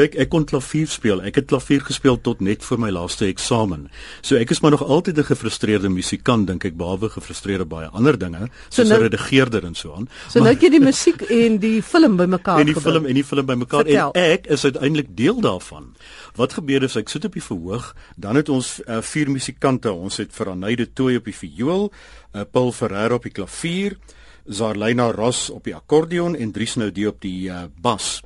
Kyk, 0.00 0.14
ek 0.16 0.30
kon 0.32 0.46
klavier 0.48 0.88
speel. 0.88 1.18
Ek 1.28 1.36
het 1.36 1.48
klavier 1.50 1.82
gespeel 1.84 2.16
tot 2.24 2.38
net 2.40 2.62
voor 2.64 2.78
my 2.80 2.88
laaste 2.94 3.26
eksamen. 3.28 3.82
So 4.24 4.38
ek 4.40 4.54
is 4.54 4.62
maar 4.64 4.72
nog 4.72 4.84
altyd 4.84 5.18
'n 5.18 5.28
gefrustreerde 5.28 5.90
musikant 5.92 6.46
dink 6.46 6.64
ek, 6.64 6.76
behalwe 6.76 7.10
gefrustreerde 7.10 7.66
baie 7.66 7.88
ander 7.92 8.16
dinge, 8.16 8.48
soos 8.70 8.88
so 8.88 8.94
nou, 8.94 9.02
redigeerder 9.02 9.64
en 9.64 9.74
so 9.74 9.92
aan. 9.92 10.08
So 10.28 10.38
nou 10.40 10.48
het 10.48 10.62
jy 10.62 10.70
die 10.70 10.80
musiek 10.80 11.20
en 11.20 11.58
die 11.58 11.82
film 11.82 12.16
bymekaar 12.16 12.56
gebring. 12.56 12.60
En 12.60 12.66
die 12.66 12.74
gebring. 12.74 12.94
film 12.94 13.06
en 13.06 13.14
die 13.14 13.24
film 13.24 13.46
bymekaar 13.46 13.86
en 13.86 14.10
ek 14.14 14.46
is 14.46 14.64
uiteindelik 14.64 15.16
deel 15.16 15.40
daarvan. 15.40 15.94
Wat 16.36 16.52
gebeur 16.52 16.82
is 16.82 16.96
ek 16.96 17.08
sit 17.08 17.24
op 17.24 17.32
die 17.32 17.42
verhoog, 17.42 17.94
dan 18.16 18.36
het 18.36 18.48
ons 18.48 18.80
uh, 18.86 19.02
vier 19.02 19.30
musikante. 19.30 19.92
Ons 19.92 20.16
het 20.16 20.32
vir 20.32 20.48
Anayde 20.48 20.92
Tooi 20.92 21.16
op 21.16 21.24
die 21.24 21.36
viool, 21.36 21.92
uh, 22.32 22.42
Paul 22.50 22.72
Ferreira 22.72 23.14
op 23.14 23.22
die 23.22 23.32
klavier, 23.32 23.98
Zarlina 24.46 25.10
Ross 25.10 25.50
op 25.50 25.64
die 25.64 25.74
akkordeon 25.74 26.36
en 26.36 26.52
Dries 26.52 26.76
Noude 26.76 27.08
op 27.08 27.20
die 27.20 27.50
uh, 27.50 27.64
bas. 27.80 28.22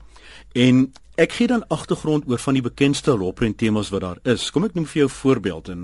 En 0.52 0.93
ek 1.14 1.32
gee 1.32 1.46
dan 1.46 1.62
agtergrond 1.70 2.24
oor 2.26 2.38
van 2.42 2.56
die 2.56 2.62
bekendste 2.62 3.14
rolprent 3.14 3.58
temas 3.58 3.90
wat 3.94 4.02
daar 4.02 4.18
is. 4.34 4.48
Kom 4.50 4.66
ek 4.66 4.75
noem 4.75 4.86
vir 4.90 5.04
jou 5.04 5.11
voorbeeld 5.11 5.68
en 5.70 5.82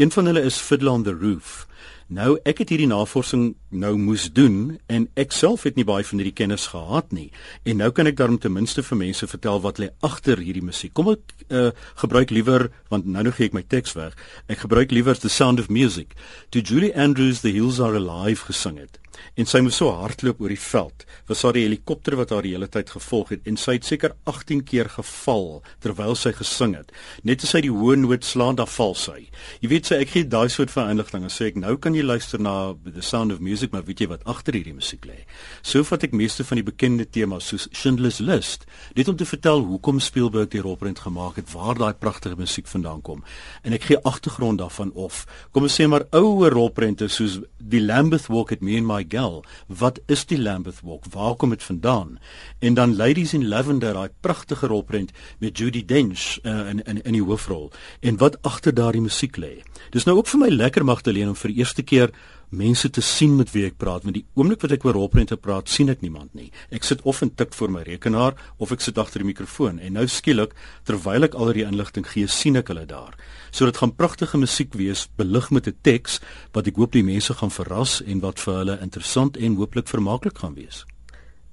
een 0.00 0.12
van 0.14 0.30
hulle 0.30 0.44
is 0.48 0.60
Fiddler 0.60 0.92
on 0.92 1.04
the 1.04 1.12
Roof. 1.12 1.66
Nou 2.10 2.34
ek 2.48 2.64
het 2.64 2.72
hierdie 2.72 2.88
navorsing 2.90 3.52
nou 3.70 3.92
moes 3.98 4.24
doen 4.34 4.78
en 4.90 5.06
ek 5.20 5.30
self 5.36 5.62
het 5.68 5.76
nie 5.78 5.86
baie 5.86 6.06
van 6.06 6.18
hierdie 6.18 6.34
kennis 6.34 6.66
gehad 6.72 7.12
nie. 7.14 7.28
En 7.62 7.78
nou 7.78 7.90
kan 7.94 8.10
ek 8.10 8.18
daarom 8.18 8.40
ten 8.42 8.52
minste 8.52 8.82
vir 8.82 8.98
mense 8.98 9.28
vertel 9.30 9.62
wat 9.62 9.78
lê 9.78 9.92
agter 10.06 10.42
hierdie 10.42 10.64
musiek. 10.64 10.94
Kom 10.94 11.12
ek 11.14 11.36
uh, 11.48 11.70
gebruik 12.02 12.34
liewer 12.34 12.70
want 12.90 13.06
nou 13.06 13.22
nou 13.22 13.34
gee 13.36 13.46
ek 13.50 13.54
my 13.54 13.62
teks 13.62 13.94
weg. 13.94 14.18
Ek 14.50 14.64
gebruik 14.64 14.90
liewer 14.90 15.14
The 15.14 15.30
Sound 15.30 15.62
of 15.62 15.70
Music. 15.70 16.16
To 16.50 16.58
Julie 16.58 16.94
Andrews 16.98 17.44
The 17.46 17.54
Hills 17.54 17.78
Are 17.78 17.94
Alive 17.94 18.50
gesing 18.50 18.82
het 18.82 18.98
en 19.38 19.48
sy 19.48 19.60
moes 19.64 19.78
so 19.80 19.90
hardloop 19.94 20.40
oor 20.42 20.52
die 20.52 20.60
veld. 20.60 21.04
Was 21.28 21.42
haar 21.44 21.56
die 21.56 21.64
helikopter 21.66 22.16
wat 22.18 22.32
haar 22.34 22.46
die 22.46 22.54
hele 22.54 22.68
tyd 22.72 22.92
gevolg 22.94 23.34
het 23.34 23.48
en 23.48 23.58
sy 23.60 23.76
het 23.78 23.86
seker 23.88 24.14
18 24.30 24.62
keer 24.68 24.90
geval 24.92 25.60
terwyl 25.84 26.16
sy 26.18 26.32
gesing 26.36 26.76
het. 26.78 26.92
Net 27.26 27.44
as 27.46 27.54
sy 27.54 27.62
die 27.64 27.72
hoë 27.72 27.98
noot 28.02 28.26
slaan, 28.26 28.58
dan 28.60 28.70
val 28.70 28.96
sy. 28.98 29.18
Jy 29.62 29.72
weet 29.72 29.90
sy 29.90 30.00
ek 30.04 30.14
gee 30.14 30.28
daai 30.28 30.48
soort 30.52 30.72
van 30.74 30.92
inligting 30.94 31.26
en 31.26 31.32
sê 31.32 31.50
ek 31.50 31.60
nou 31.60 31.69
kan 31.76 31.94
jy 31.94 32.02
luister 32.02 32.40
na 32.40 32.72
The 32.84 33.02
Sound 33.02 33.32
of 33.32 33.40
Music, 33.40 33.72
maar 33.72 33.84
weet 33.84 34.00
jy 34.00 34.08
wat 34.10 34.24
agter 34.24 34.56
hierdie 34.56 34.74
musiek 34.74 35.04
lê? 35.06 35.18
So 35.62 35.84
vat 35.84 36.06
ek 36.06 36.14
meeste 36.16 36.44
van 36.48 36.60
die 36.60 36.64
bekende 36.66 37.04
temas 37.04 37.50
soos 37.50 37.68
Schindler's 37.76 38.20
List, 38.24 38.66
net 38.96 39.08
om 39.12 39.18
te 39.20 39.28
vertel 39.28 39.62
hoekom 39.68 40.00
Spielberg 40.00 40.50
die 40.54 40.62
rolprent 40.64 41.02
gemaak 41.04 41.36
het, 41.36 41.52
waar 41.52 41.78
daai 41.78 41.92
pragtige 41.94 42.38
musiek 42.40 42.66
vandaan 42.70 43.02
kom. 43.04 43.20
En 43.62 43.76
ek 43.76 43.90
gee 43.90 44.00
agtergrond 44.08 44.62
daarvan 44.62 44.92
of 44.94 45.26
kom 45.52 45.68
ons 45.68 45.76
sê 45.76 45.86
maar 45.90 46.06
ouer 46.16 46.54
rolprente 46.56 47.10
soos 47.12 47.38
die 47.60 47.82
Lambeth 47.84 48.30
Walk 48.32 48.52
at 48.52 48.64
Me 48.64 48.78
and 48.80 48.88
My 48.88 49.04
Gal. 49.08 49.42
Wat 49.68 50.00
is 50.08 50.24
die 50.30 50.38
Lambeth 50.40 50.80
Walk? 50.82 51.06
Waar 51.12 51.36
kom 51.36 51.52
dit 51.54 51.62
vandaan? 51.62 52.18
En 52.58 52.74
dan 52.74 52.96
Ladies 52.96 53.34
in 53.36 53.48
Lavender, 53.48 53.94
daai 53.94 54.08
pragtige 54.20 54.66
rolprent 54.66 55.12
met 55.38 55.58
Judy 55.58 55.84
Dench 55.84 56.38
uh, 56.42 56.68
in 56.70 56.82
in 56.84 57.02
in 57.04 57.18
die 57.18 57.24
hoofrol. 57.24 57.70
En 58.00 58.16
wat 58.16 58.38
agter 58.42 58.74
daardie 58.74 59.04
musiek 59.04 59.36
lê. 59.36 59.60
Dis 59.90 60.04
nou 60.06 60.16
ook 60.18 60.28
vir 60.30 60.40
my 60.40 60.48
lekker 60.48 60.84
Magdalene 60.84 61.32
om 61.32 61.38
vir 61.38 61.50
eerste 61.60 61.84
keer 61.86 62.12
mense 62.50 62.90
te 62.90 63.00
sien 63.00 63.36
met 63.38 63.52
wie 63.54 63.62
ek 63.68 63.76
praat 63.78 64.02
want 64.06 64.16
die 64.16 64.24
oomblik 64.34 64.64
wat 64.64 64.74
ek 64.74 64.84
oor 64.84 64.96
rolprente 64.98 65.38
praat 65.38 65.70
sien 65.70 65.90
ek 65.92 66.02
niemand 66.02 66.34
nie. 66.34 66.50
Ek 66.74 66.86
sit 66.86 67.02
of 67.06 67.22
en 67.22 67.30
tik 67.30 67.54
voor 67.54 67.70
my 67.70 67.84
rekenaar 67.86 68.34
of 68.58 68.74
ek 68.74 68.82
sit 68.82 68.98
agter 68.98 69.22
die 69.22 69.30
mikrofoon 69.30 69.78
en 69.78 69.94
nou 69.98 70.06
skielik 70.10 70.56
terwyl 70.88 71.28
ek 71.28 71.38
al 71.38 71.54
die 71.54 71.66
inligting 71.66 72.08
gee 72.10 72.26
sien 72.26 72.58
ek 72.58 72.72
hulle 72.74 72.86
daar. 72.90 73.14
So 73.54 73.70
dit 73.70 73.78
gaan 73.78 73.94
pragtige 73.94 74.38
musiek 74.42 74.74
wees 74.74 75.06
belig 75.16 75.50
met 75.50 75.68
'n 75.68 75.78
teks 75.82 76.20
wat 76.52 76.66
ek 76.66 76.76
hoop 76.76 76.92
die 76.92 77.06
mense 77.06 77.34
gaan 77.34 77.54
verras 77.54 78.02
en 78.02 78.20
wat 78.20 78.40
vir 78.40 78.54
hulle 78.54 78.80
interessant 78.82 79.36
en 79.36 79.56
hooplik 79.56 79.86
vermaaklik 79.86 80.38
gaan 80.38 80.54
wees 80.54 80.84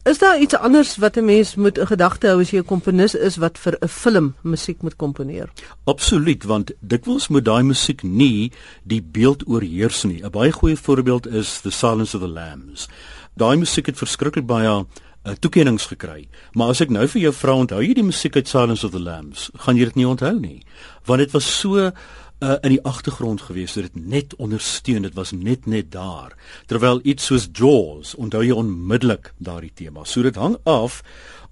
Is 0.07 0.17
daar 0.17 0.39
iets 0.39 0.55
anders 0.55 0.97
wat 0.97 1.15
'n 1.17 1.25
mens 1.25 1.55
moet 1.55 1.77
in 1.77 1.87
gedagte 1.87 2.27
hou 2.27 2.39
as 2.39 2.49
jy 2.49 2.57
'n 2.57 2.65
komponis 2.65 3.15
is 3.15 3.35
wat 3.35 3.57
vir 3.57 3.77
'n 3.79 3.87
film 3.87 4.35
musiek 4.41 4.81
moet 4.81 4.95
komponeer? 4.95 5.49
Absoluut, 5.83 6.43
want 6.43 6.71
dikwels 6.79 7.27
moet 7.27 7.45
daai 7.45 7.63
musiek 7.63 8.03
nie 8.03 8.51
die 8.83 9.01
beeld 9.01 9.47
oorheers 9.47 10.03
nie. 10.03 10.23
'n 10.23 10.29
Baie 10.29 10.51
goeie 10.51 10.77
voorbeeld 10.77 11.27
is 11.27 11.59
The 11.61 11.71
Silence 11.71 12.15
of 12.15 12.21
the 12.21 12.27
Lambs. 12.29 12.87
Daai 13.35 13.57
musiek 13.57 13.85
het 13.85 13.97
verskriklik 13.97 14.45
baie 14.45 14.85
uh, 15.25 15.31
toekennings 15.39 15.85
gekry. 15.85 16.27
Maar 16.51 16.67
as 16.67 16.81
ek 16.81 16.89
nou 16.89 17.07
vir 17.07 17.21
jou 17.21 17.33
vra, 17.33 17.53
onthou 17.53 17.81
jy 17.81 17.93
die 17.93 18.03
musiek 18.03 18.35
uit 18.35 18.47
Silence 18.47 18.85
of 18.85 18.91
the 18.91 18.99
Lambs? 18.99 19.49
Gaan 19.55 19.75
jy 19.75 19.83
dit 19.85 19.95
nie 19.95 20.07
onthou 20.07 20.39
nie? 20.39 20.63
Want 21.05 21.19
dit 21.19 21.31
was 21.31 21.59
so 21.59 21.91
uh, 22.39 22.57
in 22.61 22.75
die 22.75 22.83
agtergrond 22.85 23.41
gewees 23.47 23.75
het 23.77 23.89
dit 23.89 24.05
net 24.05 24.35
ondersteun 24.35 25.07
dit 25.07 25.15
was 25.17 25.31
net 25.31 25.65
net 25.65 25.91
daar. 25.91 26.35
Terwyl 26.65 27.01
iets 27.03 27.25
soos 27.25 27.49
Jaws 27.51 28.15
onthou 28.15 28.43
jy 28.45 28.53
onmiddellik 28.55 29.33
daardie 29.37 29.73
tema. 29.73 30.05
So 30.05 30.21
dit 30.21 30.35
hang 30.35 30.57
af 30.63 31.01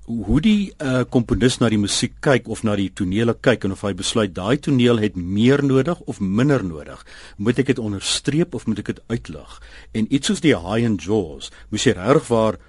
hoe 0.05 0.37
die 0.41 0.69
uh, 0.77 1.01
komponis 1.09 1.57
na 1.57 1.69
die 1.73 1.81
musiek 1.81 2.13
kyk 2.21 2.45
of 2.53 2.61
na 2.63 2.75
die 2.77 2.91
tonele 2.93 3.33
kyk 3.33 3.65
en 3.65 3.73
of 3.73 3.81
hy 3.81 3.95
besluit 3.97 4.35
daai 4.37 4.61
toneel 4.61 5.01
het 5.01 5.17
meer 5.17 5.63
nodig 5.65 6.01
of 6.05 6.19
minder 6.21 6.61
nodig. 6.63 7.01
Moet 7.41 7.63
ek 7.63 7.73
dit 7.73 7.81
onderstreep 7.81 8.53
of 8.53 8.67
moet 8.69 8.83
ek 8.83 8.93
dit 8.93 9.01
uitlig? 9.09 9.57
En 9.97 10.05
iets 10.13 10.29
soos 10.29 10.45
die 10.45 10.53
high 10.53 10.85
and 10.85 11.01
jaws 11.01 11.49
moet 11.71 11.87
jy 11.87 11.95
reg 11.97 12.29
waar 12.29 12.61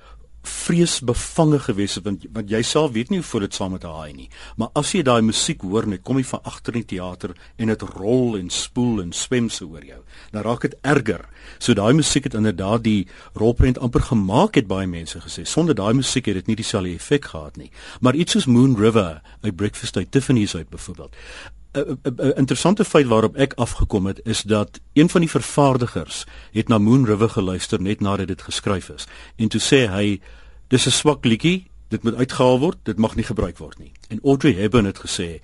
vreesbevange 0.47 1.59
gewees 1.67 1.97
het 1.99 2.05
want 2.05 2.27
want 2.33 2.51
jy 2.51 2.63
self 2.63 2.93
weet 2.95 3.11
nie 3.11 3.21
hoe 3.21 3.29
voel 3.29 3.47
dit 3.47 3.55
saam 3.55 3.75
met 3.77 3.87
haar 3.87 4.13
nie. 4.15 4.29
Maar 4.57 4.69
as 4.75 4.93
jy 4.95 5.03
daai 5.07 5.23
musiek 5.23 5.63
hoor 5.63 5.87
net 5.87 6.03
kom 6.07 6.19
jy 6.19 6.25
van 6.25 6.43
agter 6.45 6.75
in 6.75 6.85
die 6.85 6.97
teater 6.97 7.35
en 7.57 7.73
dit 7.73 7.83
rol 7.97 8.37
en 8.39 8.51
spoel 8.51 9.03
en 9.03 9.13
swem 9.13 9.49
so 9.51 9.69
oor 9.75 9.85
jou 9.85 10.03
dan 10.33 10.43
raak 10.43 10.67
dit 10.67 10.77
erger. 10.83 11.25
So 11.59 11.75
daai 11.75 11.93
musiek 11.97 12.25
het 12.25 12.35
inderdaad 12.35 12.85
die 12.85 13.07
rolprent 13.35 13.79
amper 13.79 14.05
gemaak 14.11 14.57
het 14.59 14.67
baie 14.71 14.87
mense 14.87 15.21
gesê. 15.21 15.45
Sonder 15.45 15.75
daai 15.75 15.95
musiek 15.95 16.27
het 16.27 16.41
dit 16.41 16.47
nie 16.47 16.57
dieselfde 16.57 16.95
effek 16.95 17.31
gehad 17.33 17.57
nie. 17.57 17.71
Maar 18.01 18.15
iets 18.15 18.37
soos 18.37 18.47
Moon 18.47 18.77
River 18.77 19.23
uit 19.43 19.57
Breakfast 19.57 19.97
at 19.97 20.11
Tiffany's 20.11 20.55
uit 20.55 20.69
byvoorbeeld 20.69 21.17
'n 21.77 22.33
interessante 22.37 22.85
feit 22.85 23.07
waarop 23.07 23.37
ek 23.37 23.53
afgekom 23.55 24.07
het 24.07 24.21
is 24.25 24.43
dat 24.43 24.81
een 24.93 25.09
van 25.09 25.21
die 25.21 25.31
vervaardigers 25.31 26.25
het 26.53 26.69
na 26.69 26.79
Moon 26.79 27.07
River 27.07 27.29
geluister 27.29 27.81
net 27.81 28.01
nadat 28.01 28.29
dit 28.29 28.43
geskryf 28.43 28.89
is 28.89 29.07
en 29.37 29.49
toe 29.49 29.61
sê 29.61 29.91
hy 29.91 30.21
dis 30.69 30.87
'n 30.87 30.91
swak 30.91 31.25
liedjie 31.25 31.67
dit 31.89 32.03
moet 32.03 32.15
uitgehaal 32.15 32.59
word 32.59 32.79
dit 32.83 32.99
mag 32.99 33.15
nie 33.15 33.25
gebruik 33.25 33.59
word 33.59 33.79
nie 33.79 33.93
en 34.09 34.21
Audrey 34.25 34.53
Hepburn 34.53 34.85
het 34.85 34.99
gesê 34.99 35.41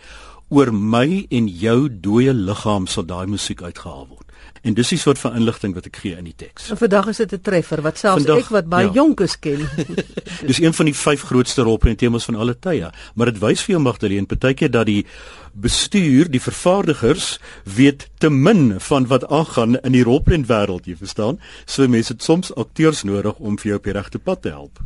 oor 0.48 0.72
my 0.72 1.26
en 1.31 1.48
jou 1.48 1.88
dooie 2.00 2.34
liggaam 2.34 2.87
sal 2.87 3.04
daai 3.04 3.26
musiek 3.26 3.62
uitgehaal 3.62 4.06
word 4.09 4.32
En 4.62 4.75
dis 4.78 4.92
die 4.94 4.98
soort 4.98 5.19
van 5.19 5.34
inligting 5.34 5.75
wat 5.75 5.88
ek 5.88 5.97
gee 6.04 6.15
in 6.15 6.28
die 6.28 6.37
teks. 6.38 6.69
En 6.71 6.78
vandag 6.78 7.09
is 7.10 7.19
dit 7.19 7.32
'n 7.34 7.41
treffer 7.41 7.82
wat 7.82 7.98
selfs 7.98 8.22
vandag, 8.22 8.44
ek 8.44 8.50
wat 8.54 8.69
baie 8.71 8.87
ja. 8.87 8.92
jonk 8.92 9.21
is 9.21 9.38
ken. 9.38 9.66
dis 10.50 10.60
een 10.60 10.75
van 10.75 10.87
die 10.87 10.94
vyf 10.94 11.22
grootste 11.22 11.62
rolprent 11.62 11.98
temas 11.98 12.25
van 12.25 12.34
alle 12.34 12.59
tye, 12.59 12.91
maar 13.15 13.26
dit 13.26 13.38
wys 13.42 13.62
vir 13.62 13.75
jou 13.75 13.82
Magdalene 13.82 14.26
partykeer 14.26 14.71
dat 14.71 14.87
die 14.87 15.06
bestuur, 15.52 16.30
die 16.30 16.40
vervaardigers 16.40 17.38
weet 17.64 18.08
te 18.18 18.30
min 18.30 18.80
van 18.80 19.06
wat 19.06 19.26
aangaan 19.28 19.80
in 19.80 19.92
die 19.92 20.04
rolprent 20.04 20.48
wêreld, 20.48 20.86
jy 20.86 20.96
verstaan? 20.96 21.40
So 21.66 21.88
mense 21.88 22.12
het 22.12 22.22
soms 22.22 22.54
akteurs 22.54 23.02
nodig 23.02 23.38
om 23.38 23.58
vir 23.58 23.72
jou 23.72 23.78
op 23.80 23.84
die 23.91 23.96
regte 23.98 24.18
pad 24.18 24.42
te 24.42 24.54
help. 24.54 24.80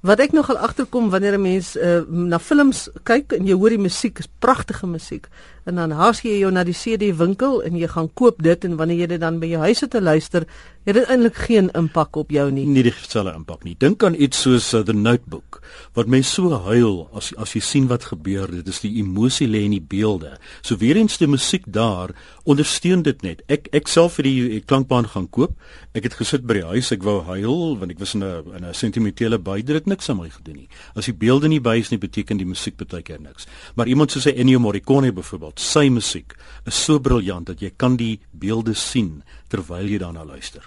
Wat 0.00 0.20
ek 0.24 0.32
nogal 0.32 0.56
agterkom 0.56 1.10
wanneer 1.12 1.36
'n 1.36 1.42
mens 1.42 1.76
uh, 1.76 2.00
na 2.08 2.38
films 2.38 2.88
kyk 3.04 3.32
en 3.36 3.46
jy 3.46 3.52
hoor 3.52 3.68
die 3.68 3.78
musiek, 3.78 4.18
is 4.18 4.28
pragtige 4.38 4.86
musiek. 4.86 5.28
En 5.64 5.74
dan 5.74 5.90
haas 5.90 6.22
jy 6.24 6.38
jou 6.40 6.50
na 6.50 6.64
die 6.64 6.74
CD 6.74 7.12
winkel 7.16 7.60
en 7.62 7.76
jy 7.76 7.86
gaan 7.88 8.08
koop 8.14 8.42
dit 8.42 8.64
en 8.64 8.76
wanneer 8.76 8.98
jy 8.98 9.06
dit 9.06 9.20
dan 9.20 9.38
by 9.38 9.46
jou 9.46 9.60
huis 9.60 9.78
sit 9.78 9.90
te 9.90 10.00
luister, 10.00 10.46
het 10.84 10.94
dit 10.94 11.04
eintlik 11.04 11.36
geen 11.36 11.70
impak 11.76 12.16
op 12.16 12.30
jou 12.30 12.50
nie. 12.50 12.66
Nie 12.66 12.82
dieselfde 12.82 13.34
impak 13.34 13.64
nie. 13.64 13.76
Dink 13.78 14.02
aan 14.02 14.14
iets 14.14 14.40
soos 14.40 14.74
uh, 14.74 14.80
The 14.80 14.92
Notebook 14.92 15.60
wat 15.94 16.06
mense 16.06 16.32
so 16.32 16.48
huil 16.64 17.08
as 17.12 17.32
as 17.36 17.52
jy 17.54 17.60
sien 17.60 17.86
wat 17.90 18.04
gebeur. 18.04 18.48
Dit 18.50 18.68
is 18.68 18.80
die 18.80 18.96
emosie 19.02 19.48
lê 19.48 19.66
in 19.68 19.76
die 19.76 19.84
beelde. 20.10 20.38
So 20.62 20.76
weer 20.76 20.96
eens 20.96 21.18
die 21.18 21.28
musiek 21.28 21.64
daar 21.66 22.14
ondersteun 22.44 23.02
dit 23.02 23.22
net. 23.22 23.42
Ek 23.48 23.68
ek 23.72 23.88
self 23.88 24.18
vir 24.18 24.26
die 24.26 24.60
klankbaan 24.60 25.08
gaan 25.08 25.28
koop. 25.30 25.54
Ek 25.94 26.04
het 26.08 26.14
gesit 26.18 26.46
by 26.46 26.60
die 26.60 26.66
huis, 26.66 26.90
ek 26.92 27.04
wou 27.06 27.20
huil 27.28 27.76
want 27.78 27.90
ek 27.90 27.98
was 27.98 28.14
in 28.14 28.24
'n 28.24 28.56
in 28.56 28.64
'n 28.64 28.74
sentimentele 28.74 29.38
bydrae 29.38 29.82
niks 29.86 30.10
aan 30.10 30.18
my 30.18 30.28
gedoen 30.28 30.56
nie. 30.56 30.68
As 30.94 31.06
die 31.06 31.14
beelde 31.14 31.48
nie 31.48 31.60
by 31.60 31.78
is 31.78 31.90
nie, 31.90 31.98
beteken 31.98 32.36
die 32.36 32.46
musiek 32.46 32.76
baie 32.76 33.02
keer 33.02 33.20
niks. 33.20 33.46
Maar 33.74 33.86
iemand 33.86 34.10
soos 34.10 34.26
Ennio 34.26 34.58
Morricone 34.58 35.12
byvoorbeeld, 35.12 35.60
sy 35.60 35.88
musiek 35.88 36.34
is 36.66 36.84
so 36.84 36.98
briljant 36.98 37.46
dat 37.46 37.60
jy 37.60 37.70
kan 37.76 37.96
die 37.96 38.20
beelde 38.32 38.74
sien 38.74 39.22
terwyl 39.48 39.86
jy 39.88 39.98
daarna 39.98 40.24
luister. 40.24 40.62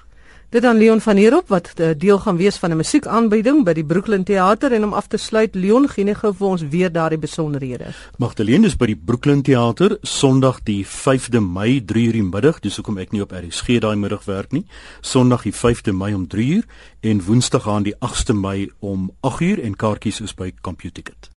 Dit 0.53 0.61
dan 0.61 0.77
Leon 0.77 0.99
van 1.01 1.17
hierop 1.17 1.47
wat 1.49 1.71
eh, 1.75 1.95
deel 1.97 2.19
gaan 2.19 2.37
wees 2.37 2.57
van 2.61 2.69
'n 2.71 2.75
musiekaanbieding 2.75 3.63
by 3.65 3.73
die 3.73 3.85
Brooklyn 3.85 4.23
Theater 4.23 4.71
en 4.71 4.83
om 4.83 4.93
af 4.93 5.07
te 5.07 5.17
sluit 5.17 5.55
Leon 5.55 5.89
gee 5.89 6.03
net 6.03 6.17
gou 6.17 6.33
vir 6.33 6.47
ons 6.47 6.61
weer 6.69 6.91
daardie 6.91 7.17
besonderhede. 7.17 7.85
Magdalene 8.17 8.65
is 8.65 8.75
by 8.75 8.85
die 8.85 8.95
Brooklyn 9.05 9.41
Theater 9.41 9.97
Sondag 10.01 10.59
die 10.63 10.85
5de 10.85 11.41
Mei 11.41 11.81
3:00 11.85 12.05
in 12.05 12.11
die 12.11 12.21
middag, 12.21 12.59
dis 12.59 12.75
hoekom 12.75 12.97
ek 12.97 13.11
nie 13.11 13.21
op 13.21 13.31
RSG 13.31 13.79
daai 13.79 13.95
middag 13.95 14.25
werk 14.25 14.51
nie. 14.51 14.65
Sondag 15.01 15.41
die 15.41 15.53
5de 15.53 15.91
Mei 15.91 16.13
om 16.13 16.27
3:00 16.27 16.63
en 16.99 17.25
Woensdag 17.25 17.67
aan 17.67 17.83
die 17.83 17.95
8de 17.99 18.33
Mei 18.33 18.69
om 18.79 19.11
8:00 19.21 19.59
en 19.63 19.75
kaartjies 19.75 20.21
is 20.21 20.35
by 20.35 20.53
CompuTicket. 20.61 21.29